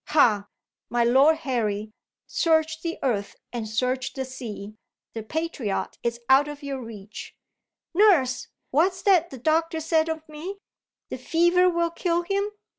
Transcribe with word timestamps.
Ha, 0.07 0.47
my 0.89 1.03
Lord 1.03 1.35
Harry, 1.45 1.91
search 2.25 2.81
the 2.81 2.97
earth 3.03 3.35
and 3.53 3.69
search 3.69 4.13
the 4.13 4.25
sea, 4.25 4.73
the 5.13 5.21
patriot 5.21 5.99
is 6.01 6.19
out 6.27 6.47
of 6.47 6.63
your 6.63 6.81
reach! 6.81 7.35
Nurse! 7.93 8.47
What's 8.71 9.03
that 9.03 9.29
the 9.29 9.37
doctor 9.37 9.79
said 9.79 10.09
of 10.09 10.27
me? 10.27 10.57
The 11.11 11.19
fever 11.19 11.69
will 11.69 11.91
kill 11.91 12.23
him? 12.23 12.49